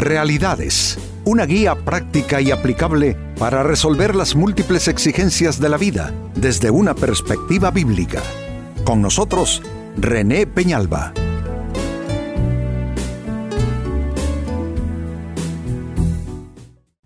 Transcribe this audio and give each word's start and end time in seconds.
Realidades, 0.00 0.96
una 1.26 1.44
guía 1.44 1.74
práctica 1.74 2.40
y 2.40 2.50
aplicable 2.50 3.18
para 3.38 3.62
resolver 3.62 4.16
las 4.16 4.34
múltiples 4.34 4.88
exigencias 4.88 5.60
de 5.60 5.68
la 5.68 5.76
vida 5.76 6.14
desde 6.34 6.70
una 6.70 6.94
perspectiva 6.94 7.70
bíblica. 7.70 8.22
Con 8.82 9.02
nosotros, 9.02 9.62
René 9.98 10.46
Peñalba. 10.46 11.12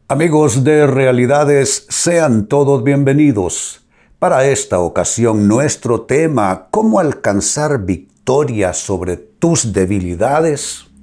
Amigos 0.06 0.62
de 0.62 0.86
Realidades, 0.86 1.86
sean 1.88 2.46
todos 2.46 2.84
bienvenidos. 2.84 3.80
Para 4.20 4.46
esta 4.46 4.78
ocasión, 4.78 5.48
nuestro 5.48 6.02
tema, 6.02 6.68
¿cómo 6.70 7.00
alcanzar 7.00 7.84
victoria 7.84 8.72
sobre 8.72 9.16
tus 9.16 9.72
debilidades? 9.72 10.93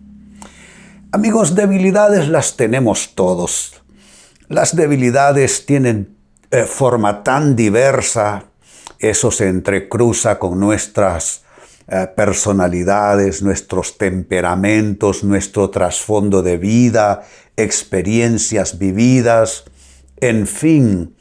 Amigos, 1.13 1.55
debilidades 1.55 2.29
las 2.29 2.55
tenemos 2.55 3.15
todos. 3.15 3.73
Las 4.47 4.77
debilidades 4.77 5.65
tienen 5.65 6.15
eh, 6.51 6.63
forma 6.63 7.21
tan 7.21 7.57
diversa, 7.57 8.45
eso 8.97 9.29
se 9.29 9.49
entrecruza 9.49 10.39
con 10.39 10.57
nuestras 10.57 11.43
eh, 11.89 12.07
personalidades, 12.15 13.43
nuestros 13.43 13.97
temperamentos, 13.97 15.25
nuestro 15.25 15.69
trasfondo 15.69 16.41
de 16.41 16.55
vida, 16.55 17.23
experiencias 17.57 18.79
vividas, 18.79 19.65
en 20.21 20.47
fin. 20.47 21.17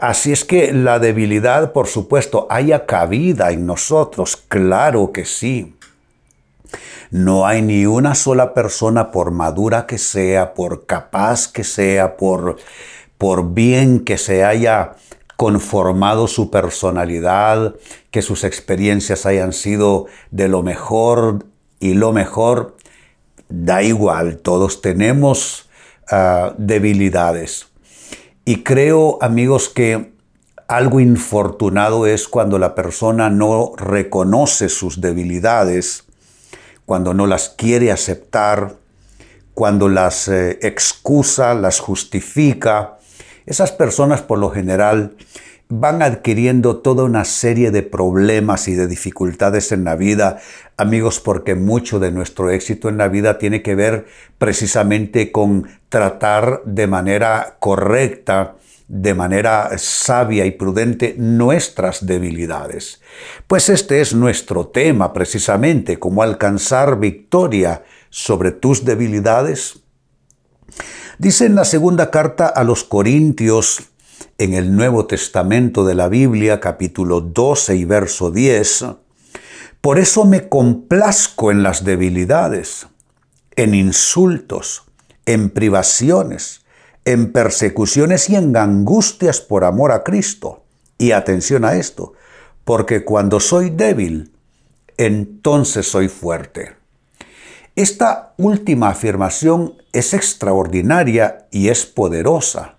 Así 0.00 0.32
es 0.32 0.44
que 0.44 0.72
la 0.72 0.98
debilidad, 0.98 1.70
por 1.70 1.86
supuesto, 1.86 2.48
haya 2.50 2.86
cabida 2.86 3.52
en 3.52 3.66
nosotros, 3.66 4.36
claro 4.36 5.12
que 5.12 5.24
sí. 5.24 5.75
No 7.16 7.46
hay 7.46 7.62
ni 7.62 7.86
una 7.86 8.14
sola 8.14 8.52
persona, 8.52 9.10
por 9.10 9.30
madura 9.30 9.86
que 9.86 9.96
sea, 9.96 10.52
por 10.52 10.84
capaz 10.84 11.48
que 11.48 11.64
sea, 11.64 12.18
por, 12.18 12.58
por 13.16 13.54
bien 13.54 14.00
que 14.00 14.18
se 14.18 14.44
haya 14.44 14.96
conformado 15.38 16.26
su 16.26 16.50
personalidad, 16.50 17.74
que 18.10 18.20
sus 18.20 18.44
experiencias 18.44 19.24
hayan 19.24 19.54
sido 19.54 20.04
de 20.30 20.48
lo 20.48 20.62
mejor 20.62 21.46
y 21.80 21.94
lo 21.94 22.12
mejor, 22.12 22.76
da 23.48 23.82
igual, 23.82 24.36
todos 24.36 24.82
tenemos 24.82 25.70
ah, 26.10 26.52
debilidades. 26.58 27.68
Y 28.44 28.62
creo, 28.62 29.16
amigos, 29.22 29.70
que 29.70 30.12
algo 30.68 31.00
infortunado 31.00 32.06
es 32.06 32.28
cuando 32.28 32.58
la 32.58 32.74
persona 32.74 33.30
no 33.30 33.72
reconoce 33.78 34.68
sus 34.68 35.00
debilidades 35.00 36.05
cuando 36.86 37.12
no 37.12 37.26
las 37.26 37.50
quiere 37.50 37.92
aceptar, 37.92 38.76
cuando 39.52 39.88
las 39.88 40.28
eh, 40.28 40.58
excusa, 40.62 41.54
las 41.54 41.80
justifica, 41.80 42.98
esas 43.44 43.72
personas 43.72 44.22
por 44.22 44.38
lo 44.38 44.50
general 44.50 45.16
van 45.68 46.00
adquiriendo 46.00 46.76
toda 46.76 47.04
una 47.04 47.24
serie 47.24 47.72
de 47.72 47.82
problemas 47.82 48.68
y 48.68 48.74
de 48.74 48.86
dificultades 48.86 49.72
en 49.72 49.82
la 49.82 49.96
vida, 49.96 50.38
amigos, 50.76 51.18
porque 51.18 51.56
mucho 51.56 51.98
de 51.98 52.12
nuestro 52.12 52.50
éxito 52.50 52.88
en 52.88 52.98
la 52.98 53.08
vida 53.08 53.38
tiene 53.38 53.62
que 53.62 53.74
ver 53.74 54.06
precisamente 54.38 55.32
con 55.32 55.68
tratar 55.88 56.62
de 56.64 56.86
manera 56.86 57.56
correcta 57.58 58.54
de 58.88 59.14
manera 59.14 59.70
sabia 59.78 60.46
y 60.46 60.52
prudente 60.52 61.16
nuestras 61.18 62.06
debilidades. 62.06 63.00
Pues 63.46 63.68
este 63.68 64.00
es 64.00 64.14
nuestro 64.14 64.68
tema 64.68 65.12
precisamente, 65.12 65.98
cómo 65.98 66.22
alcanzar 66.22 66.98
victoria 66.98 67.84
sobre 68.10 68.52
tus 68.52 68.84
debilidades. 68.84 69.80
Dice 71.18 71.46
en 71.46 71.54
la 71.54 71.64
segunda 71.64 72.10
carta 72.10 72.46
a 72.46 72.62
los 72.62 72.84
Corintios, 72.84 73.90
en 74.38 74.54
el 74.54 74.76
Nuevo 74.76 75.06
Testamento 75.06 75.84
de 75.84 75.94
la 75.94 76.08
Biblia, 76.08 76.60
capítulo 76.60 77.20
12 77.20 77.76
y 77.76 77.84
verso 77.84 78.30
10, 78.30 78.84
por 79.80 79.98
eso 79.98 80.24
me 80.24 80.48
complazco 80.48 81.50
en 81.50 81.62
las 81.62 81.84
debilidades, 81.84 82.86
en 83.56 83.74
insultos, 83.74 84.84
en 85.24 85.50
privaciones, 85.50 86.65
en 87.06 87.32
persecuciones 87.32 88.28
y 88.28 88.34
en 88.34 88.54
angustias 88.56 89.40
por 89.40 89.64
amor 89.64 89.92
a 89.92 90.02
Cristo. 90.02 90.64
Y 90.98 91.12
atención 91.12 91.64
a 91.64 91.76
esto, 91.76 92.14
porque 92.64 93.04
cuando 93.04 93.38
soy 93.38 93.70
débil, 93.70 94.32
entonces 94.96 95.86
soy 95.88 96.08
fuerte. 96.08 96.74
Esta 97.76 98.34
última 98.38 98.88
afirmación 98.88 99.74
es 99.92 100.14
extraordinaria 100.14 101.46
y 101.50 101.68
es 101.68 101.86
poderosa. 101.86 102.78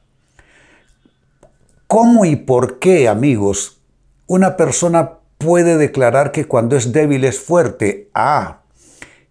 ¿Cómo 1.87 2.25
y 2.25 2.35
por 2.35 2.79
qué, 2.79 3.07
amigos, 3.07 3.79
una 4.25 4.57
persona 4.57 5.19
puede 5.37 5.77
declarar 5.77 6.31
que 6.33 6.45
cuando 6.45 6.75
es 6.75 6.91
débil 6.91 7.23
es 7.23 7.39
fuerte? 7.39 8.09
Ah, 8.13 8.63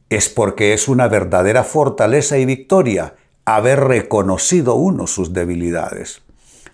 es 0.08 0.30
porque 0.30 0.72
es 0.72 0.88
una 0.88 1.08
verdadera 1.08 1.64
fortaleza 1.64 2.38
y 2.38 2.46
victoria 2.46 3.14
haber 3.46 3.80
reconocido 3.80 4.74
uno 4.74 5.06
sus 5.06 5.32
debilidades. 5.32 6.20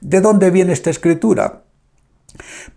¿De 0.01 0.21
dónde 0.21 0.51
viene 0.51 0.73
esta 0.73 0.91
escritura? 0.91 1.63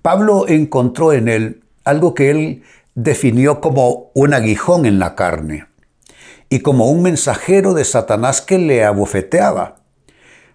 Pablo 0.02 0.48
encontró 0.48 1.14
en 1.14 1.30
él 1.30 1.64
algo 1.86 2.14
que 2.14 2.30
él 2.30 2.64
definió 2.94 3.62
como 3.62 4.12
un 4.14 4.34
aguijón 4.34 4.86
en 4.86 5.00
la 5.00 5.16
carne 5.16 5.66
y 6.50 6.60
como 6.60 6.92
un 6.92 7.02
mensajero 7.02 7.74
de 7.74 7.86
Satanás 7.86 8.42
que 8.42 8.60
le 8.60 8.84
abofeteaba, 8.84 9.78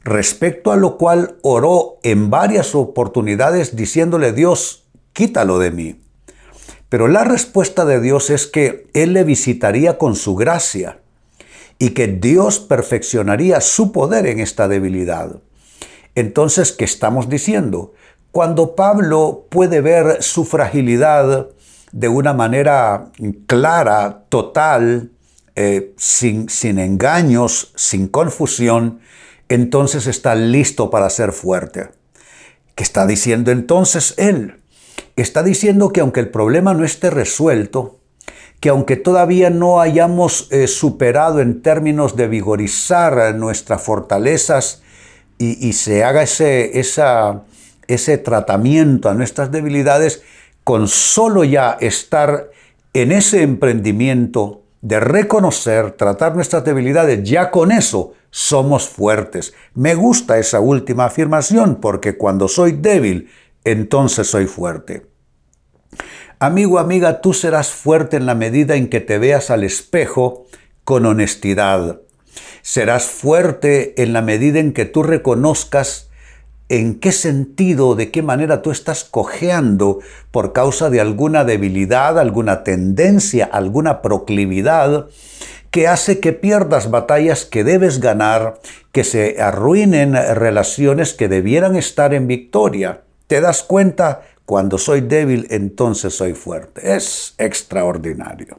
respecto 0.04 0.70
a 0.70 0.76
lo 0.76 0.96
cual 0.98 1.38
oró 1.42 1.98
en 2.02 2.30
varias 2.30 2.74
oportunidades 2.74 3.74
diciéndole 3.74 4.32
Dios, 4.32 4.84
quítalo 5.12 5.58
de 5.58 5.70
mí. 5.70 6.00
Pero 6.88 7.08
la 7.08 7.24
respuesta 7.24 7.84
de 7.84 8.00
Dios 8.00 8.30
es 8.30 8.46
que 8.46 8.88
Él 8.94 9.14
le 9.14 9.24
visitaría 9.24 9.96
con 9.96 10.14
su 10.14 10.36
gracia 10.36 10.99
y 11.80 11.90
que 11.90 12.06
Dios 12.06 12.60
perfeccionaría 12.60 13.60
su 13.62 13.90
poder 13.90 14.26
en 14.26 14.38
esta 14.38 14.68
debilidad. 14.68 15.40
Entonces, 16.14 16.72
¿qué 16.72 16.84
estamos 16.84 17.30
diciendo? 17.30 17.94
Cuando 18.32 18.76
Pablo 18.76 19.46
puede 19.48 19.80
ver 19.80 20.22
su 20.22 20.44
fragilidad 20.44 21.48
de 21.90 22.08
una 22.08 22.34
manera 22.34 23.10
clara, 23.46 24.24
total, 24.28 25.10
eh, 25.56 25.94
sin, 25.96 26.50
sin 26.50 26.78
engaños, 26.78 27.72
sin 27.76 28.08
confusión, 28.08 29.00
entonces 29.48 30.06
está 30.06 30.34
listo 30.34 30.90
para 30.90 31.08
ser 31.08 31.32
fuerte. 31.32 31.88
¿Qué 32.74 32.84
está 32.84 33.06
diciendo 33.06 33.50
entonces 33.50 34.14
él? 34.18 34.60
Está 35.16 35.42
diciendo 35.42 35.94
que 35.94 36.00
aunque 36.00 36.20
el 36.20 36.28
problema 36.28 36.74
no 36.74 36.84
esté 36.84 37.08
resuelto, 37.08 37.99
que 38.60 38.68
aunque 38.68 38.96
todavía 38.96 39.50
no 39.50 39.80
hayamos 39.80 40.48
eh, 40.50 40.66
superado 40.66 41.40
en 41.40 41.62
términos 41.62 42.14
de 42.14 42.28
vigorizar 42.28 43.34
nuestras 43.34 43.82
fortalezas 43.82 44.82
y, 45.38 45.72
se 45.72 46.04
haga 46.04 46.22
ese, 46.22 46.78
ese 46.78 48.18
tratamiento 48.18 49.08
a 49.08 49.14
nuestras 49.14 49.50
debilidades, 49.50 50.22
con 50.64 50.86
solo 50.86 51.44
ya 51.44 51.78
estar 51.80 52.50
en 52.92 53.10
ese 53.10 53.42
emprendimiento 53.42 54.60
de 54.82 55.00
reconocer, 55.00 55.92
tratar 55.92 56.34
nuestras 56.34 56.62
debilidades, 56.64 57.22
ya 57.28 57.50
con 57.50 57.72
eso 57.72 58.12
somos 58.30 58.88
fuertes. 58.88 59.54
Me 59.74 59.94
gusta 59.94 60.38
esa 60.38 60.60
última 60.60 61.06
afirmación 61.06 61.76
porque 61.80 62.18
cuando 62.18 62.46
soy 62.46 62.72
débil, 62.72 63.30
entonces 63.64 64.26
soy 64.26 64.46
fuerte. 64.46 65.06
Amigo, 66.42 66.78
amiga, 66.78 67.20
tú 67.20 67.34
serás 67.34 67.68
fuerte 67.68 68.16
en 68.16 68.24
la 68.24 68.34
medida 68.34 68.74
en 68.74 68.88
que 68.88 69.00
te 69.00 69.18
veas 69.18 69.50
al 69.50 69.62
espejo 69.62 70.46
con 70.84 71.04
honestidad. 71.04 72.00
Serás 72.62 73.04
fuerte 73.04 74.02
en 74.02 74.14
la 74.14 74.22
medida 74.22 74.58
en 74.58 74.72
que 74.72 74.86
tú 74.86 75.02
reconozcas 75.02 76.08
en 76.70 76.98
qué 76.98 77.12
sentido, 77.12 77.94
de 77.94 78.10
qué 78.10 78.22
manera 78.22 78.62
tú 78.62 78.70
estás 78.70 79.04
cojeando 79.04 79.98
por 80.30 80.54
causa 80.54 80.88
de 80.88 81.02
alguna 81.02 81.44
debilidad, 81.44 82.18
alguna 82.18 82.64
tendencia, 82.64 83.44
alguna 83.44 84.00
proclividad 84.00 85.08
que 85.70 85.88
hace 85.88 86.20
que 86.20 86.32
pierdas 86.32 86.90
batallas 86.90 87.44
que 87.44 87.64
debes 87.64 88.00
ganar, 88.00 88.60
que 88.92 89.04
se 89.04 89.42
arruinen 89.42 90.14
relaciones 90.14 91.12
que 91.12 91.28
debieran 91.28 91.76
estar 91.76 92.14
en 92.14 92.26
victoria. 92.26 93.02
¿Te 93.26 93.42
das 93.42 93.62
cuenta 93.62 94.22
cuando 94.50 94.78
soy 94.78 95.02
débil, 95.02 95.46
entonces 95.50 96.12
soy 96.12 96.34
fuerte. 96.34 96.96
Es 96.96 97.36
extraordinario. 97.38 98.58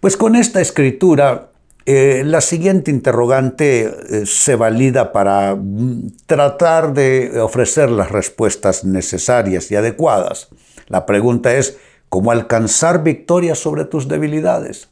Pues 0.00 0.16
con 0.16 0.34
esta 0.34 0.60
escritura, 0.60 1.52
eh, 1.86 2.24
la 2.26 2.40
siguiente 2.40 2.90
interrogante 2.90 3.82
eh, 3.84 4.26
se 4.26 4.56
valida 4.56 5.12
para 5.12 5.54
mm, 5.54 6.16
tratar 6.26 6.94
de 6.94 7.40
ofrecer 7.40 7.90
las 7.90 8.10
respuestas 8.10 8.82
necesarias 8.82 9.70
y 9.70 9.76
adecuadas. 9.76 10.48
La 10.88 11.06
pregunta 11.06 11.54
es, 11.54 11.76
¿cómo 12.08 12.32
alcanzar 12.32 13.04
victoria 13.04 13.54
sobre 13.54 13.84
tus 13.84 14.08
debilidades? 14.08 14.88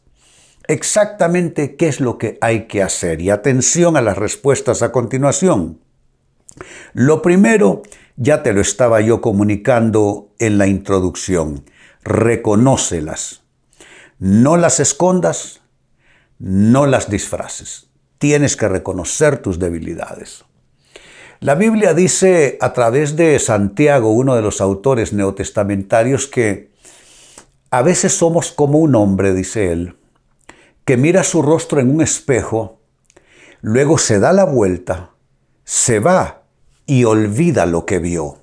exactamente 0.68 1.76
qué 1.76 1.86
es 1.86 2.00
lo 2.00 2.18
que 2.18 2.38
hay 2.40 2.66
que 2.66 2.82
hacer. 2.82 3.20
Y 3.20 3.30
atención 3.30 3.96
a 3.96 4.02
las 4.02 4.18
respuestas 4.18 4.82
a 4.82 4.90
continuación. 4.90 5.78
Lo 6.92 7.22
primero, 7.22 7.82
ya 8.16 8.42
te 8.42 8.52
lo 8.52 8.60
estaba 8.60 9.00
yo 9.00 9.20
comunicando 9.20 10.30
en 10.38 10.58
la 10.58 10.66
introducción, 10.66 11.64
reconócelas. 12.02 13.42
No 14.18 14.56
las 14.56 14.80
escondas, 14.80 15.60
no 16.38 16.86
las 16.86 17.10
disfraces. 17.10 17.88
Tienes 18.18 18.56
que 18.56 18.68
reconocer 18.68 19.38
tus 19.38 19.58
debilidades. 19.58 20.44
La 21.40 21.54
Biblia 21.54 21.92
dice 21.92 22.56
a 22.62 22.72
través 22.72 23.14
de 23.16 23.38
Santiago, 23.38 24.10
uno 24.10 24.34
de 24.34 24.42
los 24.42 24.62
autores 24.62 25.12
neotestamentarios, 25.12 26.26
que 26.26 26.70
a 27.70 27.82
veces 27.82 28.16
somos 28.16 28.52
como 28.52 28.78
un 28.78 28.94
hombre, 28.94 29.34
dice 29.34 29.70
él, 29.70 29.96
que 30.86 30.96
mira 30.96 31.22
su 31.24 31.42
rostro 31.42 31.80
en 31.80 31.90
un 31.90 32.00
espejo, 32.00 32.80
luego 33.60 33.98
se 33.98 34.18
da 34.18 34.32
la 34.32 34.44
vuelta, 34.44 35.10
se 35.64 35.98
va 35.98 36.45
y 36.86 37.04
olvida 37.04 37.66
lo 37.66 37.84
que 37.84 37.98
vio. 37.98 38.38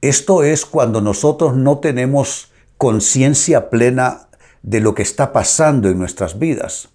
Esto 0.00 0.44
es 0.44 0.64
cuando 0.64 1.00
nosotros 1.00 1.56
no 1.56 1.78
tenemos 1.78 2.52
conciencia 2.76 3.68
plena 3.68 4.28
de 4.62 4.80
lo 4.80 4.94
que 4.94 5.02
está 5.02 5.32
pasando 5.32 5.88
en 5.88 5.98
nuestras 5.98 6.38
vidas, 6.38 6.90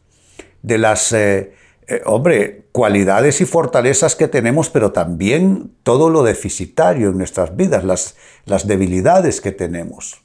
de 0.62 0.78
las, 0.78 1.12
eh, 1.12 1.54
eh, 1.88 2.02
hombre, 2.06 2.68
cualidades 2.72 3.42
y 3.42 3.46
fortalezas 3.46 4.16
que 4.16 4.30
tenemos, 4.30 4.70
pero 4.70 4.94
también 4.94 5.76
todo 5.84 6.10
lo 6.10 6.24
deficitario 6.24 7.10
en 7.10 7.18
nuestras 7.18 7.56
vidas, 7.56 7.84
las, 7.84 8.16
las 8.46 8.68
debilidades 8.68 9.42
que 9.42 9.52
tenemos. 9.52 10.24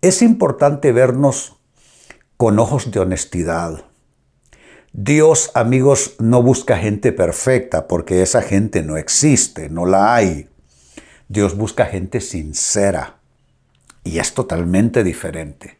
Es 0.00 0.22
importante 0.22 0.92
vernos 0.92 1.56
con 2.36 2.58
ojos 2.58 2.90
de 2.90 3.00
honestidad. 3.00 3.84
Dios, 4.98 5.50
amigos, 5.52 6.14
no 6.20 6.42
busca 6.42 6.78
gente 6.78 7.12
perfecta 7.12 7.86
porque 7.86 8.22
esa 8.22 8.40
gente 8.40 8.82
no 8.82 8.96
existe, 8.96 9.68
no 9.68 9.84
la 9.84 10.14
hay. 10.14 10.48
Dios 11.28 11.54
busca 11.54 11.84
gente 11.84 12.22
sincera 12.22 13.18
y 14.04 14.20
es 14.20 14.32
totalmente 14.32 15.04
diferente. 15.04 15.76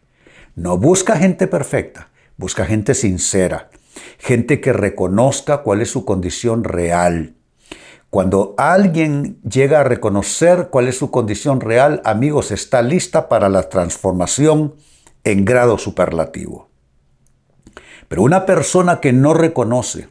No 0.54 0.76
busca 0.76 1.16
gente 1.16 1.46
perfecta, 1.46 2.10
busca 2.36 2.66
gente 2.66 2.92
sincera, 2.92 3.70
gente 4.18 4.60
que 4.60 4.74
reconozca 4.74 5.62
cuál 5.62 5.80
es 5.80 5.90
su 5.90 6.04
condición 6.04 6.62
real. 6.62 7.36
Cuando 8.10 8.54
alguien 8.58 9.40
llega 9.40 9.80
a 9.80 9.84
reconocer 9.84 10.68
cuál 10.70 10.88
es 10.88 10.98
su 10.98 11.10
condición 11.10 11.62
real, 11.62 12.02
amigos, 12.04 12.50
está 12.50 12.82
lista 12.82 13.30
para 13.30 13.48
la 13.48 13.70
transformación 13.70 14.74
en 15.24 15.46
grado 15.46 15.78
superlativo. 15.78 16.68
Pero 18.08 18.22
una 18.22 18.46
persona 18.46 19.00
que 19.00 19.12
no 19.12 19.34
reconoce, 19.34 20.08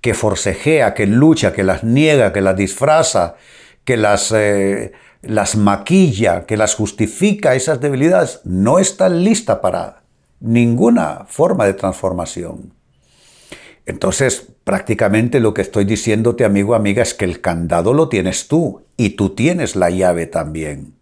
que 0.00 0.14
forcejea, 0.14 0.94
que 0.94 1.06
lucha, 1.06 1.52
que 1.52 1.64
las 1.64 1.84
niega, 1.84 2.32
que 2.32 2.40
las 2.40 2.56
disfraza, 2.56 3.36
que 3.84 3.96
las, 3.96 4.32
eh, 4.32 4.92
las 5.22 5.56
maquilla, 5.56 6.46
que 6.46 6.56
las 6.56 6.74
justifica, 6.74 7.54
esas 7.54 7.80
debilidades, 7.80 8.40
no 8.44 8.78
está 8.78 9.08
lista 9.08 9.60
para 9.60 10.02
ninguna 10.40 11.26
forma 11.28 11.66
de 11.66 11.74
transformación. 11.74 12.72
Entonces, 13.86 14.46
prácticamente 14.64 15.40
lo 15.40 15.52
que 15.52 15.62
estoy 15.62 15.84
diciéndote, 15.84 16.44
amigo, 16.44 16.74
amiga, 16.74 17.02
es 17.02 17.14
que 17.14 17.24
el 17.24 17.40
candado 17.40 17.92
lo 17.92 18.08
tienes 18.08 18.48
tú 18.48 18.82
y 18.96 19.10
tú 19.10 19.30
tienes 19.30 19.76
la 19.76 19.90
llave 19.90 20.26
también. 20.26 20.94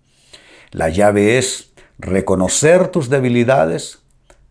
La 0.71 0.89
llave 0.89 1.39
es 1.39 1.73
reconocer 1.99 2.89
tus 2.89 3.09
debilidades, 3.09 4.01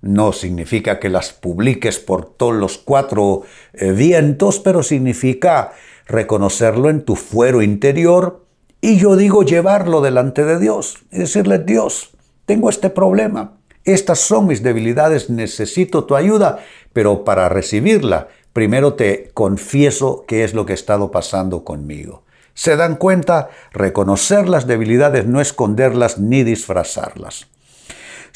no 0.01 0.31
significa 0.31 0.99
que 0.99 1.09
las 1.09 1.33
publiques 1.33 1.99
por 1.99 2.25
todos 2.25 2.55
los 2.55 2.77
cuatro 2.77 3.43
eh, 3.73 3.91
vientos, 3.91 4.59
pero 4.59 4.83
significa 4.83 5.73
reconocerlo 6.05 6.89
en 6.89 7.03
tu 7.03 7.15
fuero 7.15 7.61
interior 7.61 8.45
y 8.79 8.97
yo 8.97 9.15
digo 9.15 9.43
llevarlo 9.43 10.01
delante 10.01 10.45
de 10.45 10.59
Dios 10.59 10.99
y 11.11 11.19
decirle, 11.19 11.59
Dios, 11.59 12.11
tengo 12.45 12.69
este 12.69 12.89
problema, 12.89 13.57
estas 13.83 14.19
son 14.19 14.47
mis 14.47 14.61
debilidades, 14.61 15.29
necesito 15.29 16.05
tu 16.05 16.15
ayuda, 16.15 16.59
pero 16.93 17.23
para 17.23 17.49
recibirla, 17.49 18.27
primero 18.53 18.93
te 18.93 19.31
confieso 19.33 20.25
qué 20.27 20.43
es 20.43 20.53
lo 20.53 20.65
que 20.65 20.73
ha 20.73 20.75
estado 20.75 21.09
pasando 21.09 21.63
conmigo. 21.63 22.23
¿Se 22.53 22.75
dan 22.75 22.95
cuenta? 22.95 23.49
Reconocer 23.71 24.49
las 24.49 24.67
debilidades, 24.67 25.25
no 25.25 25.41
esconderlas 25.41 26.17
ni 26.17 26.43
disfrazarlas. 26.43 27.47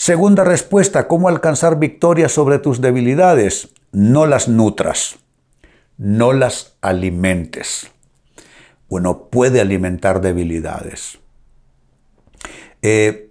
Segunda 0.02 0.44
respuesta, 0.44 1.08
¿cómo 1.08 1.30
alcanzar 1.30 1.78
victoria 1.78 2.28
sobre 2.28 2.58
tus 2.58 2.82
debilidades? 2.82 3.70
No 3.92 4.26
las 4.26 4.48
nutras, 4.48 5.20
no 6.00 6.34
las 6.34 6.76
alimentes. 6.82 7.86
Uno 8.90 9.30
puede 9.30 9.62
alimentar 9.62 10.20
debilidades. 10.20 11.20
Eh, 12.82 13.30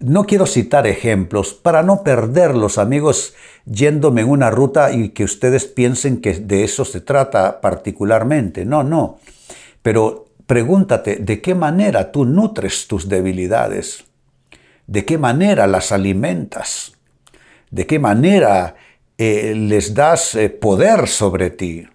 no 0.00 0.24
quiero 0.24 0.44
citar 0.44 0.86
ejemplos 0.86 1.54
para 1.54 1.82
no 1.82 2.02
perderlos, 2.02 2.76
amigos, 2.76 3.32
yéndome 3.64 4.20
en 4.20 4.28
una 4.28 4.50
ruta 4.50 4.92
y 4.92 5.08
que 5.08 5.24
ustedes 5.24 5.64
piensen 5.64 6.20
que 6.20 6.34
de 6.34 6.62
eso 6.62 6.84
se 6.84 7.00
trata 7.00 7.62
particularmente. 7.62 8.66
No, 8.66 8.82
no. 8.82 9.18
Pero 9.80 10.26
pregúntate, 10.44 11.16
¿de 11.16 11.40
qué 11.40 11.54
manera 11.54 12.12
tú 12.12 12.26
nutres 12.26 12.86
tus 12.86 13.08
debilidades? 13.08 14.09
¿De 14.90 15.04
qué 15.04 15.18
manera 15.18 15.68
las 15.68 15.92
alimentas? 15.92 16.94
¿De 17.70 17.86
qué 17.86 18.00
manera 18.00 18.74
eh, 19.18 19.54
les 19.54 19.94
das 19.94 20.34
eh, 20.34 20.50
poder 20.50 21.06
sobre 21.06 21.50
ti? 21.50 21.86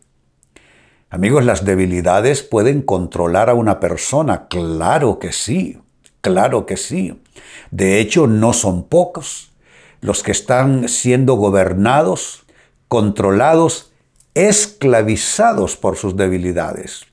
Amigos, 1.09 1.43
las 1.43 1.65
debilidades 1.65 2.41
pueden 2.41 2.81
controlar 2.81 3.49
a 3.49 3.53
una 3.53 3.81
persona. 3.81 4.47
Claro 4.47 5.19
que 5.19 5.33
sí, 5.33 5.77
claro 6.21 6.65
que 6.65 6.77
sí. 6.77 7.21
De 7.69 7.99
hecho, 7.99 8.27
no 8.27 8.53
son 8.53 8.87
pocos 8.87 9.51
los 9.99 10.23
que 10.23 10.31
están 10.31 10.87
siendo 10.87 11.33
gobernados, 11.33 12.45
controlados, 12.87 13.91
esclavizados 14.35 15.75
por 15.75 15.97
sus 15.97 16.15
debilidades. 16.15 17.07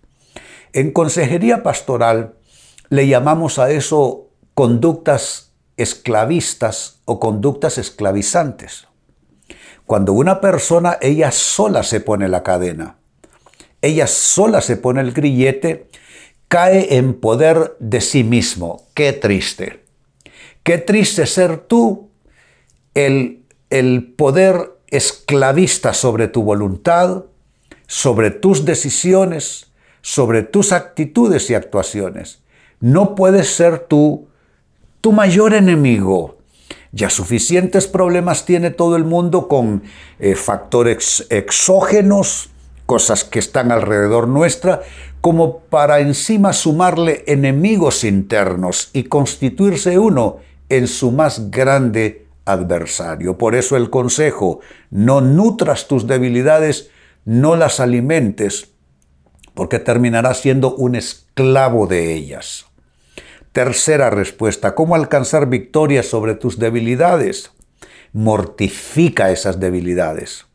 En 0.74 0.92
consejería 0.92 1.64
pastoral 1.64 2.34
le 2.88 3.08
llamamos 3.08 3.58
a 3.58 3.72
eso 3.72 4.28
conductas 4.54 5.51
esclavistas 5.82 7.00
o 7.04 7.20
conductas 7.20 7.78
esclavizantes. 7.78 8.86
Cuando 9.86 10.12
una 10.12 10.40
persona, 10.40 10.98
ella 11.00 11.30
sola 11.30 11.82
se 11.82 12.00
pone 12.00 12.28
la 12.28 12.42
cadena, 12.42 12.96
ella 13.82 14.06
sola 14.06 14.60
se 14.60 14.76
pone 14.76 15.00
el 15.00 15.12
grillete, 15.12 15.88
cae 16.48 16.96
en 16.96 17.14
poder 17.14 17.76
de 17.80 18.00
sí 18.00 18.24
mismo. 18.24 18.86
Qué 18.94 19.12
triste. 19.12 19.84
Qué 20.62 20.78
triste 20.78 21.26
ser 21.26 21.58
tú 21.58 22.10
el, 22.94 23.44
el 23.70 24.14
poder 24.16 24.78
esclavista 24.88 25.94
sobre 25.94 26.28
tu 26.28 26.42
voluntad, 26.42 27.24
sobre 27.86 28.30
tus 28.30 28.64
decisiones, 28.64 29.72
sobre 30.00 30.42
tus 30.42 30.72
actitudes 30.72 31.50
y 31.50 31.54
actuaciones. 31.54 32.42
No 32.80 33.14
puedes 33.14 33.48
ser 33.48 33.80
tú 33.80 34.28
tu 35.02 35.12
mayor 35.12 35.52
enemigo. 35.52 36.38
Ya 36.92 37.10
suficientes 37.10 37.86
problemas 37.86 38.46
tiene 38.46 38.70
todo 38.70 38.96
el 38.96 39.04
mundo 39.04 39.48
con 39.48 39.82
eh, 40.18 40.36
factores 40.36 41.26
exógenos, 41.28 42.50
cosas 42.86 43.24
que 43.24 43.40
están 43.40 43.72
alrededor 43.72 44.28
nuestra, 44.28 44.82
como 45.20 45.58
para 45.58 46.00
encima 46.00 46.52
sumarle 46.52 47.24
enemigos 47.26 48.04
internos 48.04 48.90
y 48.92 49.04
constituirse 49.04 49.98
uno 49.98 50.36
en 50.68 50.86
su 50.86 51.10
más 51.10 51.50
grande 51.50 52.26
adversario. 52.44 53.38
Por 53.38 53.56
eso 53.56 53.76
el 53.76 53.90
consejo, 53.90 54.60
no 54.90 55.20
nutras 55.20 55.88
tus 55.88 56.06
debilidades, 56.06 56.90
no 57.24 57.56
las 57.56 57.80
alimentes, 57.80 58.70
porque 59.54 59.80
terminarás 59.80 60.40
siendo 60.40 60.74
un 60.76 60.94
esclavo 60.94 61.86
de 61.88 62.14
ellas. 62.14 62.66
Tercera 63.52 64.08
respuesta, 64.08 64.74
¿cómo 64.74 64.94
alcanzar 64.94 65.48
victoria 65.48 66.02
sobre 66.02 66.34
tus 66.34 66.58
debilidades? 66.58 67.52
Mortifica 68.12 69.30
esas 69.30 69.60
debilidades. 69.60 70.46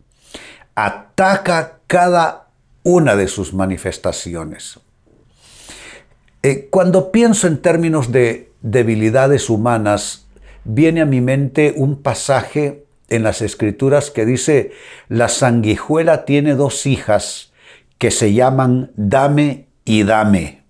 Ataca 0.74 1.80
cada 1.86 2.48
una 2.82 3.16
de 3.16 3.28
sus 3.28 3.54
manifestaciones. 3.54 4.80
Eh, 6.42 6.68
cuando 6.72 7.12
pienso 7.12 7.48
en 7.48 7.62
términos 7.62 8.12
de 8.12 8.52
debilidades 8.62 9.50
humanas, 9.50 10.28
viene 10.64 11.02
a 11.02 11.06
mi 11.06 11.22
mente 11.22 11.74
un 11.76 12.02
pasaje 12.02 12.86
en 13.10 13.24
las 13.24 13.42
escrituras 13.42 14.12
que 14.12 14.26
dice, 14.26 14.72
la 15.08 15.30
sanguijuela 15.30 16.26
tiene 16.26 16.56
dos 16.56 16.86
hijas 16.86 17.54
que 17.98 18.12
se 18.12 18.34
llaman 18.34 18.92
dame 18.96 19.68
y 19.86 20.04
dame. 20.04 20.67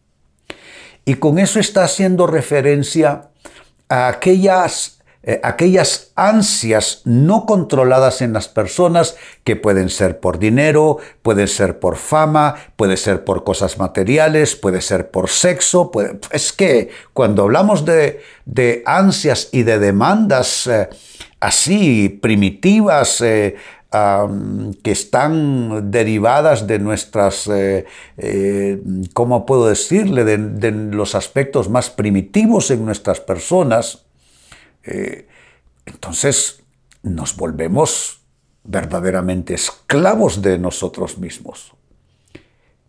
Y 1.07 1.13
con 1.13 1.39
eso 1.39 1.61
está 1.61 1.85
haciendo 1.85 2.27
referencia 2.27 3.29
a 3.87 4.09
aquellas 4.09 4.97
eh, 5.23 5.41
aquellas 5.43 6.11
ansias 6.15 7.01
no 7.03 7.45
controladas 7.45 8.21
en 8.21 8.31
las 8.31 8.47
personas 8.47 9.17
que 9.43 9.57
pueden 9.57 9.89
ser 9.89 10.21
por 10.21 10.37
dinero, 10.39 10.99
pueden 11.21 11.49
ser 11.49 11.79
por 11.79 11.97
fama, 11.97 12.55
puede 12.77 12.95
ser 12.95 13.25
por 13.25 13.43
cosas 13.43 13.77
materiales, 13.77 14.55
puede 14.55 14.79
ser 14.79 15.11
por 15.11 15.29
sexo. 15.29 15.91
Es 16.31 16.53
que 16.53 16.91
cuando 17.11 17.43
hablamos 17.43 17.83
de, 17.83 18.21
ansias 18.85 19.49
y 19.51 19.63
de 19.63 19.79
demandas 19.79 20.67
eh, 20.67 20.87
así 21.39 22.07
primitivas, 22.21 23.19
eh, 23.21 23.55
que 23.89 24.91
están 24.91 25.91
derivadas 25.91 26.67
de 26.67 26.79
nuestras, 26.79 27.49
¿cómo 29.13 29.45
puedo 29.45 29.67
decirle?, 29.67 30.23
de, 30.23 30.71
los 30.71 31.15
aspectos 31.15 31.69
más 31.69 31.89
primitivos 31.89 32.69
en 32.71 32.85
nuestras 32.85 33.19
personas, 33.19 34.07
eh, 34.87 35.27
entonces 35.85 36.63
nos 37.03 37.35
volvemos 37.35 38.21
verdaderamente 38.63 39.53
esclavos 39.53 40.41
de 40.41 40.57
nosotros 40.57 41.17
mismos. 41.17 41.73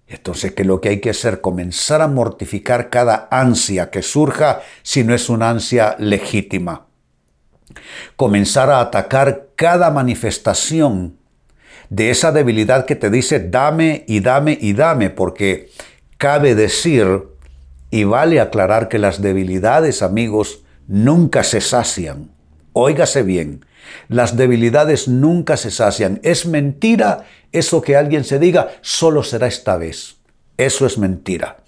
Entonces, 0.07 0.53
que 0.53 0.65
lo 0.65 0.81
que 0.81 0.89
hay 0.89 1.01
que 1.01 1.11
hacer? 1.11 1.41
Comenzar 1.41 2.01
a 2.01 2.09
mortificar 2.09 2.89
cada 2.89 3.29
ansia 3.31 3.91
que 3.91 4.03
surja 4.03 4.63
si 4.83 5.05
no 5.05 5.15
es 5.15 5.29
una 5.29 5.51
ansia 5.51 5.97
legítima. 5.99 6.88
Comenzar 8.17 8.71
a 8.71 8.81
atacar 8.81 9.49
cada 9.57 9.91
manifestación 9.91 11.17
de 11.91 12.11
esa 12.11 12.33
debilidad 12.33 12.87
que 12.87 12.97
te 12.97 13.11
dice 13.11 13.41
dame 13.41 14.05
y 14.07 14.21
dame 14.21 14.59
y 14.61 14.73
dame, 14.73 15.11
porque 15.11 15.71
cabe 16.19 16.55
decir 16.55 17.23
y 17.91 18.05
vale 18.05 18.41
aclarar 18.41 18.89
que 18.89 18.99
las 18.99 19.23
debilidades, 19.23 20.03
amigos, 20.03 20.63
nunca 20.87 21.43
se 21.43 21.61
sacian. 21.61 22.31
Óigase 22.73 23.23
bien, 23.23 23.65
las 24.09 24.37
debilidades 24.37 25.09
nunca 25.09 25.57
se 25.57 25.71
sacian. 25.71 26.21
Es 26.23 26.47
mentira 26.47 27.25
eso 27.53 27.81
que 27.81 27.97
alguien 27.97 28.25
se 28.25 28.39
diga, 28.39 28.69
solo 28.83 29.23
será 29.23 29.47
esta 29.47 29.77
vez. 29.77 30.17
Eso 30.57 30.87
es 30.87 30.99
mentira. 30.99 31.59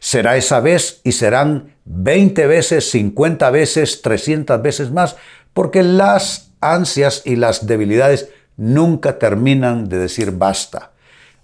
Será 0.00 0.36
esa 0.36 0.60
vez 0.60 1.00
y 1.04 1.12
serán 1.12 1.74
20 1.84 2.46
veces, 2.46 2.90
50 2.90 3.50
veces, 3.50 4.02
300 4.02 4.60
veces 4.62 4.90
más, 4.90 5.16
porque 5.52 5.82
las 5.82 6.50
ansias 6.60 7.22
y 7.24 7.36
las 7.36 7.66
debilidades 7.66 8.28
nunca 8.56 9.18
terminan 9.18 9.88
de 9.88 9.98
decir 9.98 10.32
basta. 10.32 10.92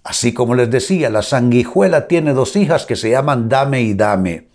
Así 0.04 0.32
como 0.32 0.54
les 0.54 0.70
decía, 0.70 1.10
la 1.10 1.22
sanguijuela 1.22 2.06
tiene 2.06 2.32
dos 2.32 2.54
hijas 2.54 2.86
que 2.86 2.94
se 2.94 3.10
llaman 3.10 3.48
dame 3.48 3.82
y 3.82 3.94
dame. 3.94 4.48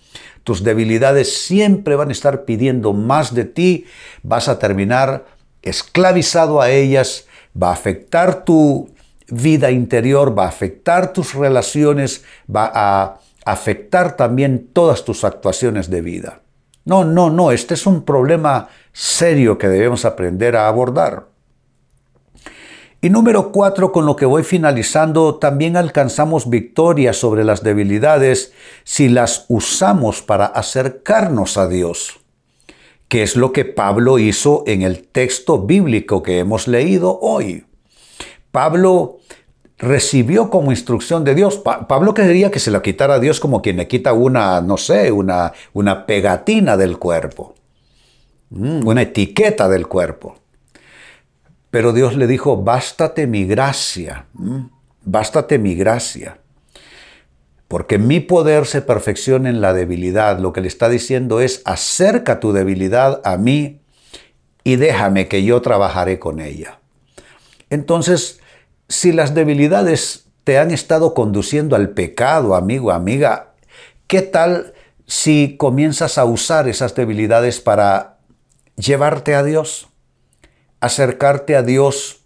Tus 0.44 0.64
debilidades 0.64 1.44
siempre 1.46 1.96
van 1.96 2.10
a 2.10 2.14
estar 2.14 2.46
pidiendo 2.46 2.94
más 2.94 3.34
de 3.34 3.46
ti, 3.46 3.86
vas 4.24 4.48
a 4.48 4.60
terminar 4.60 5.26
esclavizado 5.62 6.62
a 6.62 6.70
ellas, 6.70 7.26
va 7.62 7.70
a 7.70 7.74
afectar 7.74 8.46
tu 8.46 8.90
vida 9.30 9.72
interior, 9.72 10.38
va 10.38 10.46
a 10.46 10.50
afectar 10.50 11.14
tus 11.14 11.34
relaciones, 11.34 12.24
va 12.54 12.72
a 12.74 13.20
afectar 13.46 14.16
también 14.16 14.70
todas 14.72 15.04
tus 15.04 15.24
actuaciones 15.24 15.90
de 15.90 16.02
vida. 16.02 16.41
No, 16.86 17.04
no, 17.04 17.30
no, 17.30 17.52
este 17.52 17.76
es 17.76 17.86
un 17.86 18.04
problema 18.04 18.70
serio 18.92 19.58
que 19.58 19.68
debemos 19.68 20.06
aprender 20.06 20.56
a 20.56 20.68
abordar. 20.68 21.28
Y 23.04 23.10
número 23.10 23.52
cuatro, 23.52 23.92
con 23.92 24.06
lo 24.06 24.16
que 24.16 24.28
voy 24.28 24.44
finalizando, 24.44 25.36
también 25.36 25.76
alcanzamos 25.76 26.50
victoria 26.50 27.14
sobre 27.14 27.44
las 27.44 27.64
debilidades 27.64 28.54
si 28.84 29.10
las 29.10 29.46
usamos 29.48 30.22
para 30.22 30.46
acercarnos 30.46 31.58
a 31.58 31.68
Dios, 31.68 32.20
que 33.08 33.24
es 33.24 33.36
lo 33.36 33.54
que 33.54 33.66
Pablo 33.66 34.20
hizo 34.20 34.64
en 34.68 34.84
el 34.84 35.08
texto 35.08 35.64
bíblico 35.64 36.22
que 36.22 36.38
hemos 36.38 36.68
leído 36.68 37.18
hoy. 37.22 37.66
Pablo 38.52 39.18
recibió 39.82 40.50
como 40.50 40.72
instrucción 40.72 41.24
de 41.24 41.36
Dios. 41.36 41.58
Pablo 41.58 42.14
quería 42.14 42.52
que 42.52 42.60
se 42.60 42.72
la 42.72 42.82
quitara 42.82 43.16
a 43.16 43.20
Dios 43.20 43.40
como 43.40 43.62
quien 43.62 43.78
le 43.78 43.88
quita 43.88 44.14
una, 44.14 44.62
no 44.62 44.78
sé, 44.78 45.12
una, 45.12 45.54
una 45.74 46.06
pegatina 46.06 46.78
del 46.78 46.98
cuerpo, 47.00 47.56
mm, 48.52 48.88
una 48.88 49.02
etiqueta 49.02 49.68
del 49.68 49.88
cuerpo. 49.88 50.38
Pero 51.72 51.94
Dios 51.94 52.16
le 52.16 52.28
dijo, 52.28 52.58
bástate 52.58 53.26
mi 53.26 53.46
gracia, 53.46 54.26
bástate 55.04 55.58
mi 55.58 55.74
gracia. 55.76 56.38
Porque 57.68 57.98
mi 57.98 58.20
poder 58.20 58.66
se 58.66 58.82
perfecciona 58.82 59.50
en 59.50 59.62
la 59.62 59.74
debilidad. 59.74 60.40
Lo 60.40 60.52
que 60.52 60.60
le 60.60 60.68
está 60.68 60.90
diciendo 60.90 61.40
es, 61.40 61.62
acerca 61.64 62.42
tu 62.42 62.52
debilidad 62.52 63.22
a 63.24 63.38
mí 63.38 63.80
y 64.66 64.76
déjame 64.76 65.30
que 65.30 65.46
yo 65.46 65.62
trabajaré 65.62 66.20
con 66.20 66.42
ella. 66.42 66.80
Entonces, 67.70 68.41
si 68.92 69.12
las 69.12 69.34
debilidades 69.34 70.28
te 70.44 70.60
han 70.60 70.72
estado 70.72 71.14
conduciendo 71.14 71.76
al 71.76 71.90
pecado, 71.90 72.56
amigo, 72.56 72.92
amiga, 72.92 73.54
¿qué 74.08 74.22
tal 74.22 74.74
si 75.08 75.58
comienzas 75.58 76.18
a 76.18 76.26
usar 76.26 76.68
esas 76.68 76.94
debilidades 76.94 77.60
para 77.60 78.20
llevarte 78.76 79.34
a 79.34 79.44
Dios? 79.44 79.88
acercarte 80.82 81.56
a 81.56 81.62
Dios 81.62 82.26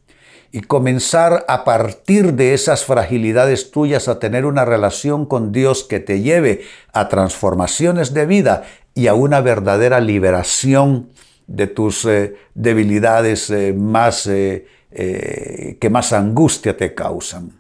y 0.51 0.61
comenzar 0.61 1.45
a 1.49 1.65
partir 1.65 2.33
de 2.33 2.53
esas 2.53 2.85
fragilidades 2.85 3.69
tuyas 3.71 4.07
a 4.07 4.19
tener 4.19 4.45
una 4.45 4.63
relación 4.63 5.25
con 5.25 5.51
Dios 5.51 5.83
que 5.83 5.99
te 5.99 6.21
lleve 6.21 6.61
a 6.93 7.09
transformaciones 7.09 8.13
de 8.13 8.25
vida 8.25 8.63
y 8.95 9.07
a 9.07 9.13
una 9.13 9.41
verdadera 9.41 9.99
liberación 9.99 11.09
de 11.47 11.67
tus 11.67 12.05
eh, 12.05 12.35
debilidades 12.55 13.49
eh, 13.49 13.73
más, 13.73 14.25
eh, 14.27 14.65
que 14.95 15.89
más 15.91 16.13
angustia 16.13 16.77
te 16.77 16.93
causan. 16.93 17.51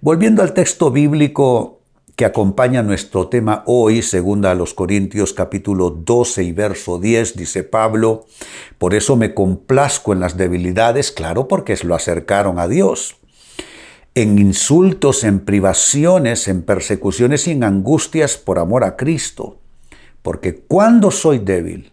Volviendo 0.00 0.42
al 0.42 0.52
texto 0.52 0.90
bíblico 0.90 1.80
que 2.16 2.24
acompaña 2.24 2.82
nuestro 2.82 3.28
tema 3.28 3.64
hoy, 3.66 4.02
segunda 4.02 4.52
a 4.52 4.54
los 4.54 4.74
Corintios 4.74 5.32
capítulo 5.32 5.90
12 5.90 6.44
y 6.44 6.52
verso 6.52 6.98
10, 6.98 7.36
dice 7.36 7.64
Pablo, 7.64 8.26
por 8.78 8.94
eso 8.94 9.16
me 9.16 9.34
complazco 9.34 10.12
en 10.12 10.20
las 10.20 10.36
debilidades, 10.36 11.10
claro, 11.10 11.48
porque 11.48 11.76
lo 11.82 11.94
acercaron 11.94 12.58
a 12.58 12.68
Dios, 12.68 13.16
en 14.14 14.38
insultos, 14.38 15.24
en 15.24 15.40
privaciones, 15.40 16.46
en 16.46 16.62
persecuciones 16.62 17.48
y 17.48 17.52
en 17.52 17.64
angustias 17.64 18.36
por 18.36 18.60
amor 18.60 18.84
a 18.84 18.96
Cristo, 18.96 19.58
porque 20.22 20.54
cuando 20.54 21.10
soy 21.10 21.40
débil, 21.40 21.92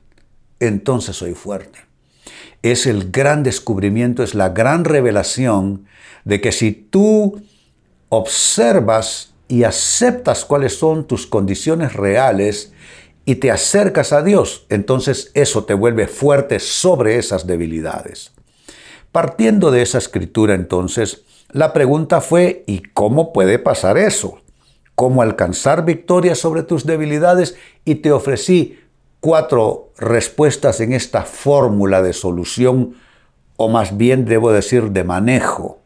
entonces 0.59 1.15
soy 1.15 1.33
fuerte. 1.33 1.90
Es 2.63 2.85
el 2.85 3.11
gran 3.11 3.43
descubrimiento, 3.43 4.23
es 4.23 4.35
la 4.35 4.49
gran 4.49 4.85
revelación 4.85 5.85
de 6.25 6.41
que 6.41 6.51
si 6.51 6.71
tú 6.71 7.41
observas 8.09 9.33
y 9.47 9.63
aceptas 9.63 10.45
cuáles 10.45 10.77
son 10.77 11.07
tus 11.07 11.27
condiciones 11.27 11.93
reales 11.93 12.73
y 13.25 13.35
te 13.35 13.51
acercas 13.51 14.13
a 14.13 14.21
Dios, 14.21 14.65
entonces 14.69 15.31
eso 15.33 15.65
te 15.65 15.73
vuelve 15.73 16.07
fuerte 16.07 16.59
sobre 16.59 17.17
esas 17.17 17.47
debilidades. 17.47 18.31
Partiendo 19.11 19.71
de 19.71 19.81
esa 19.81 19.97
escritura 19.97 20.53
entonces, 20.53 21.23
la 21.51 21.73
pregunta 21.73 22.21
fue, 22.21 22.63
¿y 22.65 22.79
cómo 22.79 23.33
puede 23.33 23.59
pasar 23.59 23.97
eso? 23.97 24.41
¿Cómo 24.95 25.21
alcanzar 25.21 25.83
victoria 25.83 26.35
sobre 26.35 26.63
tus 26.63 26.85
debilidades? 26.85 27.55
Y 27.83 27.95
te 27.95 28.11
ofrecí 28.11 28.79
cuatro 29.21 29.93
respuestas 29.97 30.81
en 30.81 30.91
esta 30.91 31.23
fórmula 31.23 32.01
de 32.01 32.11
solución, 32.11 32.95
o 33.55 33.69
más 33.69 33.95
bien 33.95 34.25
debo 34.25 34.51
decir 34.51 34.91
de 34.91 35.03
manejo. 35.05 35.79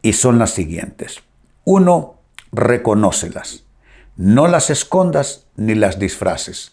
Y 0.00 0.14
son 0.14 0.38
las 0.38 0.52
siguientes. 0.52 1.20
Uno, 1.64 2.14
reconócelas. 2.52 3.64
No 4.16 4.46
las 4.46 4.70
escondas 4.70 5.46
ni 5.56 5.74
las 5.74 5.98
disfraces. 5.98 6.72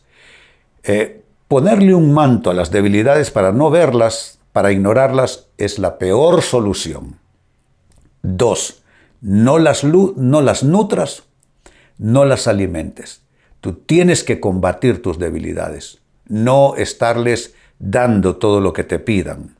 Eh, 0.83 1.23
ponerle 1.47 1.95
un 1.95 2.13
manto 2.13 2.51
a 2.51 2.53
las 2.53 2.71
debilidades 2.71 3.31
para 3.31 3.51
no 3.51 3.69
verlas, 3.69 4.39
para 4.53 4.71
ignorarlas, 4.71 5.47
es 5.57 5.79
la 5.79 5.97
peor 5.97 6.41
solución. 6.41 7.19
Dos, 8.21 8.83
no 9.21 9.57
las, 9.57 9.83
no 9.83 10.41
las 10.41 10.63
nutras, 10.63 11.23
no 11.97 12.25
las 12.25 12.47
alimentes. 12.47 13.21
Tú 13.61 13.73
tienes 13.73 14.23
que 14.23 14.39
combatir 14.39 15.01
tus 15.01 15.19
debilidades, 15.19 15.99
no 16.27 16.75
estarles 16.75 17.55
dando 17.79 18.37
todo 18.37 18.61
lo 18.61 18.73
que 18.73 18.83
te 18.83 18.99
pidan. 18.99 19.55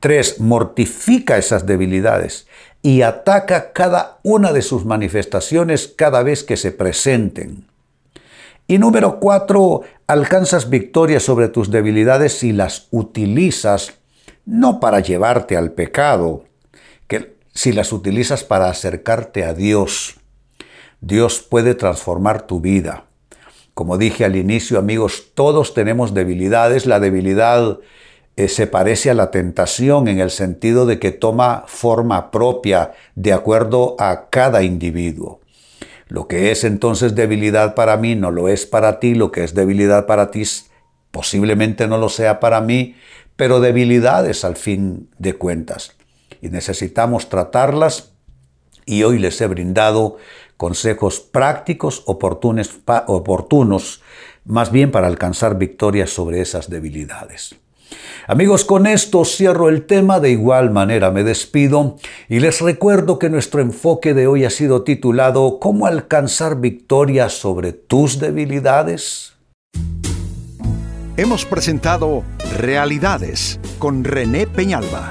Tres, 0.00 0.40
mortifica 0.40 1.36
esas 1.38 1.66
debilidades 1.66 2.46
y 2.82 3.02
ataca 3.02 3.72
cada 3.72 4.20
una 4.22 4.52
de 4.52 4.62
sus 4.62 4.84
manifestaciones 4.84 5.88
cada 5.88 6.22
vez 6.22 6.44
que 6.44 6.56
se 6.56 6.70
presenten. 6.70 7.66
Y 8.68 8.78
número 8.78 9.18
cuatro, 9.18 9.82
alcanzas 10.06 10.70
victoria 10.70 11.20
sobre 11.20 11.48
tus 11.48 11.70
debilidades 11.70 12.38
si 12.38 12.52
las 12.52 12.86
utilizas 12.90 13.94
no 14.44 14.78
para 14.78 15.00
llevarte 15.00 15.56
al 15.56 15.72
pecado, 15.72 16.44
si 17.52 17.72
las 17.72 17.92
utilizas 17.92 18.44
para 18.44 18.70
acercarte 18.70 19.44
a 19.44 19.52
Dios. 19.52 20.20
Dios 21.00 21.40
puede 21.40 21.74
transformar 21.74 22.46
tu 22.46 22.60
vida. 22.60 23.07
Como 23.78 23.96
dije 23.96 24.24
al 24.24 24.34
inicio, 24.34 24.76
amigos, 24.76 25.26
todos 25.34 25.72
tenemos 25.72 26.12
debilidades. 26.12 26.84
La 26.84 26.98
debilidad 26.98 27.78
eh, 28.34 28.48
se 28.48 28.66
parece 28.66 29.08
a 29.08 29.14
la 29.14 29.30
tentación 29.30 30.08
en 30.08 30.18
el 30.18 30.32
sentido 30.32 30.84
de 30.84 30.98
que 30.98 31.12
toma 31.12 31.62
forma 31.68 32.32
propia 32.32 32.90
de 33.14 33.32
acuerdo 33.32 33.94
a 34.00 34.30
cada 34.30 34.64
individuo. 34.64 35.38
Lo 36.08 36.26
que 36.26 36.50
es 36.50 36.64
entonces 36.64 37.14
debilidad 37.14 37.76
para 37.76 37.96
mí 37.96 38.16
no 38.16 38.32
lo 38.32 38.48
es 38.48 38.66
para 38.66 38.98
ti, 38.98 39.14
lo 39.14 39.30
que 39.30 39.44
es 39.44 39.54
debilidad 39.54 40.06
para 40.06 40.32
ti 40.32 40.42
posiblemente 41.12 41.86
no 41.86 41.98
lo 41.98 42.08
sea 42.08 42.40
para 42.40 42.60
mí, 42.60 42.96
pero 43.36 43.60
debilidades 43.60 44.44
al 44.44 44.56
fin 44.56 45.08
de 45.18 45.34
cuentas. 45.34 45.94
Y 46.42 46.48
necesitamos 46.48 47.28
tratarlas 47.28 48.10
y 48.86 49.04
hoy 49.04 49.20
les 49.20 49.40
he 49.40 49.46
brindado 49.46 50.16
consejos 50.58 51.20
prácticos, 51.20 52.02
oportunos, 52.04 54.02
más 54.44 54.70
bien 54.70 54.90
para 54.90 55.06
alcanzar 55.06 55.56
victorias 55.56 56.10
sobre 56.10 56.42
esas 56.42 56.68
debilidades. 56.68 57.54
Amigos, 58.26 58.66
con 58.66 58.86
esto 58.86 59.24
cierro 59.24 59.70
el 59.70 59.86
tema, 59.86 60.20
de 60.20 60.30
igual 60.30 60.70
manera 60.70 61.10
me 61.10 61.24
despido 61.24 61.96
y 62.28 62.40
les 62.40 62.60
recuerdo 62.60 63.18
que 63.18 63.30
nuestro 63.30 63.62
enfoque 63.62 64.12
de 64.12 64.26
hoy 64.26 64.44
ha 64.44 64.50
sido 64.50 64.82
titulado 64.82 65.58
¿Cómo 65.58 65.86
alcanzar 65.86 66.60
victorias 66.60 67.32
sobre 67.32 67.72
tus 67.72 68.18
debilidades? 68.18 69.32
Hemos 71.16 71.46
presentado 71.46 72.22
Realidades 72.58 73.58
con 73.78 74.04
René 74.04 74.46
Peñalba. 74.46 75.10